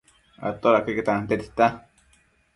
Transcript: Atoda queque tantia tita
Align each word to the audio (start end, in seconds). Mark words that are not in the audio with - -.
Atoda 0.49 0.79
queque 0.87 1.03
tantia 1.11 1.39
tita 1.45 1.67